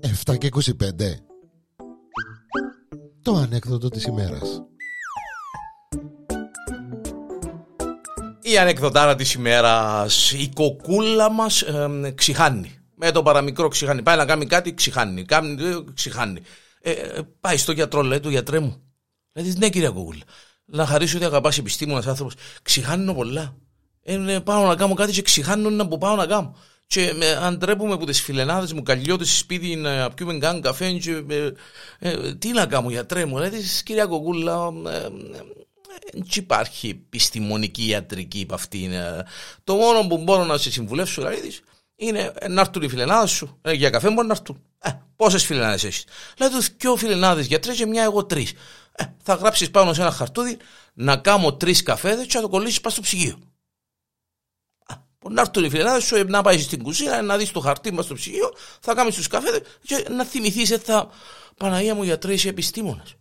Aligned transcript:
Εφτά 0.00 0.36
και 0.36 0.48
25 0.52 0.72
Το 3.22 3.34
ανέκδοτο 3.34 3.88
της 3.88 4.04
ημέρας. 4.04 4.62
Η 8.42 8.58
ανεκδοτάρα 8.58 9.14
της 9.14 9.34
ημέρας. 9.34 10.32
Η 10.32 10.50
κοκούλα 10.54 11.30
μας 11.30 11.62
ε, 11.62 12.12
ξηχάνει 12.14 12.78
Με 12.94 13.10
το 13.10 13.22
παραμικρό 13.22 13.68
ξηχάνει 13.68 14.02
Πάει 14.02 14.16
να 14.16 14.26
κάνει 14.26 14.46
κάτι 14.46 14.74
ξηχάνει 14.74 15.24
Κάνει 15.24 15.56
ξηχάνει 15.94 16.40
ε, 16.80 16.90
ε, 16.90 17.20
Πάει 17.40 17.56
στο 17.56 17.72
γιατρό 17.72 18.02
λέει 18.02 18.20
του 18.20 18.30
γιατρέ 18.30 18.58
μου. 18.58 18.82
Λέει 19.32 19.54
ναι 19.58 19.68
κυρία 19.68 19.90
κοκούλα. 19.90 20.22
Να 20.64 20.86
χαρίσω 20.86 21.16
ότι 21.16 21.26
αγαπάς 21.26 21.58
επιστήμονας 21.58 22.06
άνθρωπος. 22.06 22.34
Ξηχάνω 22.62 23.14
πολλά 23.14 23.56
ε, 24.02 24.38
Πάω 24.44 24.66
να 24.66 24.74
κάνω 24.74 24.94
κάτι 24.94 25.12
και 25.12 25.22
ξηχάνω 25.22 25.70
να 25.70 25.88
που 25.88 25.98
πάω 25.98 26.16
να 26.16 26.26
κάνω 26.26 26.56
και 26.86 27.12
με, 27.16 27.26
αν 27.26 27.58
τρέπουμε 27.58 27.92
από 27.92 28.06
τις 28.06 28.22
φιλενάδες 28.22 28.72
μου 28.72 28.82
καλλιώτες 28.82 29.28
στη 29.28 29.36
σπίτι 29.36 29.76
να 29.76 30.10
πιούμε 30.10 30.38
καν 30.38 30.60
καφέ 30.60 30.92
και, 30.92 31.24
ε, 31.28 31.50
ε, 31.98 32.34
τι 32.34 32.52
να 32.52 32.66
κάνω 32.66 32.90
γιατρέ 32.90 33.24
μου 33.24 33.38
λέει 33.38 33.50
κυρία 33.84 34.06
Κοκούλα 34.06 34.70
δεν 36.12 36.24
υπάρχει 36.34 36.88
επιστημονική 36.88 37.86
ιατρική 37.88 38.40
από 38.42 38.54
αυτήν. 38.54 38.92
Το 39.64 39.74
μόνο 39.74 40.06
που 40.06 40.18
μπορώ 40.18 40.44
να 40.44 40.58
σε 40.58 40.70
συμβουλεύσω 40.70 41.22
δηλαδή, 41.22 41.52
είναι 42.00 42.32
να 42.48 42.60
έρθουν 42.60 42.82
οι 42.82 42.88
φιλενάδες 42.88 43.30
σου. 43.30 43.58
Ε, 43.62 43.72
για 43.72 43.90
καφέ 43.90 44.10
μπορεί 44.10 44.26
να 44.26 44.32
έρθουν. 44.32 44.62
Ε, 44.78 44.90
Πόσες 45.16 45.44
φιλενάδες 45.44 45.84
έχεις. 45.84 46.04
Λέει 46.38 46.48
τους 46.48 46.68
δυο 46.76 46.96
φιλενάδες 46.96 47.46
για 47.46 47.60
τρει 47.60 47.74
και 47.74 47.86
μια 47.86 48.02
εγώ 48.02 48.24
τρεις. 48.24 48.52
Ε, 48.92 49.04
θα 49.22 49.34
γράψεις 49.34 49.70
πάνω 49.70 49.92
σε 49.92 50.00
ένα 50.00 50.10
χαρτούδι 50.10 50.56
να 50.94 51.16
κάνω 51.16 51.54
τρεις 51.54 51.82
καφέδες 51.82 52.26
και 52.26 52.36
να 52.36 52.40
το 52.40 52.48
κολλήσεις 52.48 52.80
πάνω 52.80 52.94
στο 52.94 53.02
ψυγείο. 53.02 53.38
Να 55.28 55.40
έρθουν 55.40 55.64
οι 55.64 55.70
φιλενάδε 55.70 56.00
σου, 56.00 56.24
να 56.26 56.42
πάει 56.42 56.58
στην 56.58 56.82
κουζίνα, 56.82 57.22
να 57.22 57.36
δεις 57.36 57.50
το 57.50 57.60
χαρτί 57.60 57.92
μας 57.92 58.04
στο 58.04 58.14
ψυγείο, 58.14 58.54
θα 58.80 58.94
κάνεις 58.94 59.14
τους 59.14 59.26
καφέδες 59.26 59.60
και 59.86 60.06
να 60.10 60.24
θυμηθείς, 60.24 60.76
θα. 60.84 61.10
Παναγία 61.56 61.94
μου 61.94 62.02
γιατρέ, 62.02 62.32
είσαι 62.32 62.48
επιστήμονας. 62.48 63.14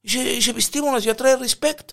Είσαι, 0.00 0.18
είσαι 0.18 0.50
επιστήμονας, 0.50 1.02
γιατρέ, 1.02 1.36
respect. 1.40 1.88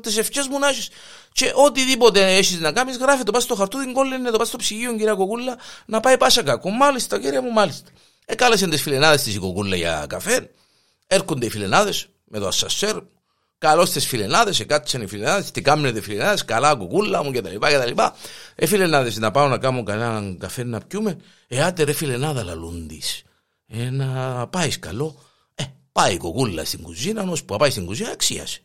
Τις 0.00 0.16
ευχές 0.16 0.46
μου 0.46 0.58
να 0.58 0.68
έχεις. 0.68 0.88
Και 1.32 1.52
οτιδήποτε 1.54 2.36
έχεις 2.36 2.58
να 2.58 2.72
κάνεις, 2.72 2.96
γράφει 2.96 3.22
το 3.22 3.32
πας 3.32 3.42
στο 3.42 3.54
χαρτούδι, 3.54 3.92
είναι 4.14 4.30
το 4.30 4.38
πας 4.38 4.48
στο 4.48 4.56
ψυγείο, 4.56 4.96
κυρία 4.96 5.14
Κοκούλα, 5.14 5.58
να 5.86 6.00
πάει 6.00 6.18
πάσα 6.18 6.42
κακό. 6.42 6.70
Μάλιστα, 6.70 7.20
κύριε 7.20 7.40
μου, 7.40 7.50
μάλιστα. 7.50 7.90
Εκάλεσαν 8.26 8.70
τις 8.70 8.82
φιλενάδες 8.82 9.22
της 9.22 9.38
Κοκούλα 9.38 9.76
για 9.76 10.06
καφέ. 10.08 10.50
Έρχονται 11.06 11.46
οι 11.46 11.50
φιλενάδες 11.50 12.08
με 12.24 12.38
το 12.38 12.46
ασασέρ. 12.46 12.96
Καλώς 13.64 13.90
τις 13.90 14.06
φιλενάδες, 14.06 14.60
εκάτσαν 14.60 15.02
οι 15.02 15.06
φιλενάδες, 15.06 15.50
τι 15.50 15.62
κάμουν 15.62 15.96
οι 15.96 16.00
φιλενάδες, 16.00 16.44
καλά 16.44 16.74
κουκούλα 16.74 17.22
μου 17.22 17.30
κτλ. 17.30 17.56
κτλ. 17.58 18.00
Ε, 18.54 18.66
φιλενάδες, 18.66 19.16
να 19.16 19.30
πάω 19.30 19.48
να 19.48 19.58
κάνω 19.58 19.82
κανέναν 19.82 20.38
καφέ 20.38 20.64
να 20.64 20.80
πιούμε. 20.80 21.20
Ε, 21.48 21.62
άτε 21.62 21.82
ρε 21.82 21.92
φιλενάδα 21.92 22.44
λαλούντι. 22.44 23.02
Ε, 23.66 23.90
να 23.90 24.48
πάεις 24.48 24.78
καλό. 24.78 25.22
Ε, 25.54 25.64
πάει 25.92 26.14
η 26.14 26.16
κουκούλα 26.16 26.64
στην 26.64 26.82
κουζίνα, 26.82 27.22
όμω 27.22 27.34
που 27.46 27.56
πάει 27.56 27.70
στην 27.70 27.86
κουζίνα, 27.86 28.10
αξίασε. 28.10 28.60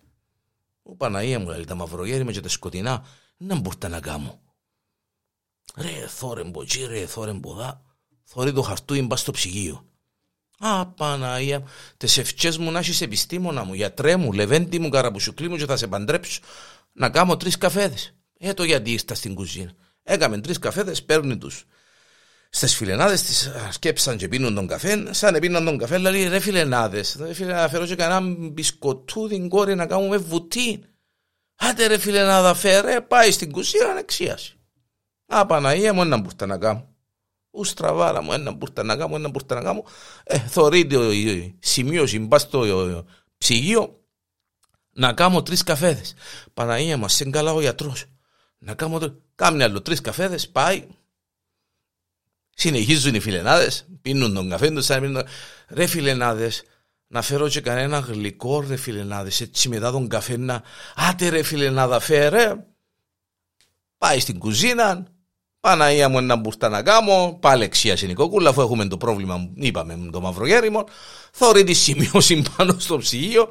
Ο 0.84 0.96
Παναία 0.96 1.40
μου 1.40 1.50
λέει 1.50 1.66
τα 1.66 1.76
μαυρογέρι 1.76 2.32
και 2.32 2.42
τα 2.42 2.50
σκοτεινά, 2.50 3.06
να 3.38 3.56
μπορείτε 3.56 3.88
να 3.88 4.00
κάνω. 4.00 4.40
Ρε 5.76 6.08
θόρε 6.08 6.44
μποτζί, 6.44 6.86
ρε 6.86 7.06
θόρε 7.06 7.32
μποδά, 7.32 7.82
θόρε 8.24 8.52
το 8.52 8.62
χαρτούιν 8.62 9.08
πας 9.08 9.20
στο 9.20 9.32
ψυγείο. 9.32 9.89
Α, 10.60 10.86
Παναία, 10.86 11.64
τις 11.98 12.18
ευχές 12.18 12.58
μου 12.58 12.72
να 12.72 12.80
έχεις 12.80 13.02
επιστήμονα 13.02 13.64
μου, 13.64 13.74
γιατρέ 13.74 14.16
μου, 14.16 14.34
λεβέντι 14.34 14.80
μου, 14.80 14.90
καραπουσουκλή 14.90 15.50
μου 15.50 15.56
και 15.58 15.66
θα 15.66 15.78
σε 15.78 15.88
παντρέψω 15.88 16.42
να 16.94 17.10
κάνω 17.10 17.38
τρεις 17.38 17.58
καφέδες. 17.58 18.14
Ε, 18.40 18.54
το 18.54 18.64
γιατί 18.64 18.92
είστε 18.92 19.16
στην 19.16 19.36
κουζίνα. 19.36 19.72
Έκαμε 20.04 20.42
τρεις 20.42 20.60
καφέδες, 20.60 21.04
παίρνουν 21.04 21.40
τους 21.40 21.66
Στις 22.50 22.76
φιλενάδες 22.76 23.22
τη 23.22 23.34
σκέψαν 23.72 24.18
και 24.18 24.28
πίνουν 24.28 24.56
τον 24.56 24.68
καφέ, 24.68 25.14
σαν 25.14 25.40
πίνουν 25.40 25.66
τον 25.66 25.78
καφέ, 25.78 25.98
λέει 25.98 26.28
ρε 26.28 26.40
φιλενάδες, 26.40 27.16
ρε 27.20 27.34
φίλε, 27.34 27.54
να 27.54 27.68
φέρω 27.68 27.86
και 27.86 27.96
κανένα 27.96 28.36
μπισκοτούδι 28.52 29.48
κόρη 29.48 29.76
να 29.76 29.86
κάνουμε 29.86 30.18
βουτί. 30.18 30.84
Άντε 31.56 31.88
ρε 31.88 31.98
φιλενάδα, 31.98 32.54
φέρε, 32.54 33.02
πάει 33.02 33.32
στην 33.32 33.52
κουσίρα 33.52 33.94
να 33.94 34.00
εξίασει. 34.00 34.54
Α, 35.26 35.46
Παναγία 35.46 35.94
μου, 35.94 36.02
ένα 36.02 36.18
μπουρτα 36.18 36.46
να 36.46 36.58
κάνω. 36.58 36.88
Ου 37.52 37.64
στραβάρα 37.64 38.22
μου, 38.22 38.34
ένα 38.34 38.52
μπουρτα 38.52 38.84
να 38.84 38.96
κάνω, 38.96 39.16
ένα 39.16 39.30
μπουρτα 39.30 39.56
να 39.56 39.62
κάνω. 39.62 39.84
Ε, 40.24 40.40
θωρείται 40.40 40.96
η 41.16 41.56
σημείωση, 41.60 42.20
μπα 42.20 42.40
στο 42.40 43.06
ψυγείο, 43.38 44.00
να 44.92 45.14
κάνω 45.14 45.44
τρεις 45.44 45.64
καφέδες. 45.64 46.14
Παναγία 46.54 46.98
μας, 46.98 47.14
σε 47.14 47.30
καλά 47.30 47.54
ο 47.54 47.62
γιατρός. 47.62 48.06
Να 48.58 48.74
κάνω, 48.74 49.16
κάμουν 49.36 49.62
άλλο 49.62 49.82
τρεις 49.82 50.02
καφέδες, 50.02 50.50
πάει, 50.50 50.88
Συνεχίζουν 52.62 53.16
οι 53.16 53.20
φιλενάδες, 53.20 53.86
πίνουν 54.02 54.34
τον 54.34 54.50
καφέ 54.50 54.70
τους, 54.70 54.86
σαν 54.86 55.02
πίνουν. 55.02 55.24
Ρε 55.68 55.86
φιλενάδες, 55.86 56.64
να 57.08 57.22
φέρω 57.22 57.50
και 57.50 57.62
κανένα 57.62 58.00
γλυκό, 58.00 58.62
ρε 58.62 58.76
φιλενάδες, 58.76 59.42
έτσι 59.42 59.70
μετά 59.70 59.92
τον 59.92 60.08
καφέ 60.08 60.38
να. 60.38 60.64
Άτε 60.96 61.30
ρε 61.30 61.44
φιλενάδα, 61.44 62.00
φέρε. 62.00 62.66
Πάει 63.98 64.20
στην 64.20 64.40
κουζίνα, 64.40 65.08
Παναία 65.62 66.10
μου 66.10 66.18
ένα 66.18 66.36
μπουρτά 66.36 66.70
να 66.70 66.82
κάνω, 66.82 67.38
πάλι 67.42 67.64
εξίασε 67.64 68.06
η 68.06 68.14
κόκκουλα, 68.14 68.50
αφού 68.50 68.62
έχουμε 68.62 68.88
το 68.88 68.98
πρόβλημα, 68.98 69.50
είπαμε, 69.56 69.98
με 69.98 70.12
το 70.12 70.22
μαυρογέριμο. 70.22 70.84
Θόρυ 71.32 71.64
τη 71.64 71.74
σημειώση 71.74 72.44
πάνω 72.58 72.76
στο 72.78 72.98
ψυγείο, 72.98 73.50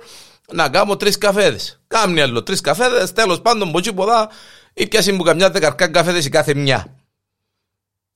να 0.53 0.69
κάνω 0.69 0.97
τρεις 0.97 1.19
καφέδες. 1.19 1.81
Κάμνει 1.87 2.21
άλλο 2.21 2.43
τρεις 2.43 2.61
καφέδες, 2.61 3.13
τέλος 3.13 3.41
πάντων, 3.41 3.73
ποτσί 3.73 3.93
ποδά, 3.93 4.29
ή 4.75 4.87
πιάσει 4.87 5.13
μου 5.13 5.23
καμιά 5.23 5.51
δεκαρκά 5.51 5.89
καφέδες 5.89 6.25
η 6.25 6.29
κάθε 6.29 6.55
μια. 6.55 6.98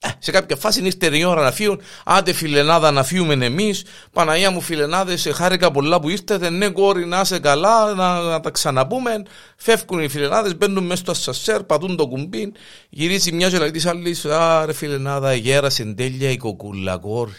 Ε, 0.04 0.08
σε 0.18 0.30
κάποια 0.30 0.56
φάση 0.56 0.84
ήρθε 0.84 1.16
η 1.16 1.24
ώρα 1.24 1.42
να 1.42 1.52
φύγουν. 1.52 1.80
Άντε 2.04 2.32
φιλενάδα 2.32 2.90
να 2.90 3.04
φύγουμε 3.04 3.44
εμείς. 3.44 3.84
Παναγία 4.12 4.50
μου 4.50 4.60
φιλενάδες, 4.60 5.20
σε 5.20 5.32
χάρηκα 5.32 5.70
πολλά 5.70 6.00
που 6.00 6.08
ήρθατε. 6.08 6.50
Ναι, 6.50 6.68
κόρη, 6.68 7.06
να 7.06 7.20
είσαι 7.20 7.38
καλά, 7.38 7.94
να, 7.94 8.20
να 8.20 8.40
τα 8.40 8.50
ξαναπούμε. 8.50 9.22
Φεύγουν 9.56 10.02
οι 10.02 10.08
φιλενάδες, 10.08 10.56
μπαίνουν 10.56 10.84
μέσα 10.84 11.00
στο 11.00 11.10
ασασέρ, 11.10 11.62
πατούν 11.62 11.96
το 11.96 12.06
κουμπί. 12.08 12.52
Γυρίζει 12.88 13.32
μια 13.32 13.48
ζωή 13.48 13.70
της 13.70 13.86
άλλης. 13.86 14.24
Άρε 14.24 14.72
φιλενάδα, 14.72 15.34
γέρασε 15.34 15.84
τέλεια 15.84 16.30
η 16.30 16.36
κοκούλα, 16.36 16.96
κόρη. 16.96 17.32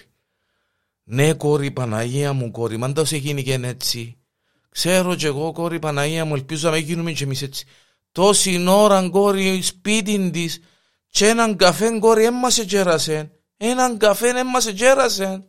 Ναι, 1.03 1.34
κόρη, 1.34 1.72
Παναγία 1.72 2.34
μου, 2.34 2.52
κόρη, 2.52 2.78
μαντά 2.78 3.06
σε 3.06 3.18
γίνει 3.18 3.44
και 3.44 3.59
έτσι. 3.63 4.18
Ξέρω 4.69 5.16
κι 5.16 5.25
εγώ, 5.25 5.52
κόρη, 5.52 5.79
Παναγία 5.79 6.25
μου, 6.25 6.35
ελπίζω 6.35 6.69
να 6.69 6.75
μην 6.75 6.85
γίνουμε 6.85 7.12
κι 7.12 7.23
εμείς 7.23 7.41
έτσι. 7.41 7.66
Τόση 8.12 8.66
ώρα, 8.68 9.09
κόρη, 9.09 9.62
σπίτι 9.62 10.29
της 10.29 10.59
και 11.13 11.28
έναν 11.28 11.56
καφέ 11.56 12.00
κόρη 12.00 12.25
έμμα 12.25 12.50
σε 12.50 12.66
τζέρασε. 12.66 13.31
Έναν 13.57 13.97
καφέ 13.97 14.29
έμμα 14.29 14.59
σε 14.59 14.74
τζέρασε. 14.74 15.38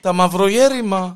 Τα 0.00 0.12
μαυρογέρημα. 0.12 1.14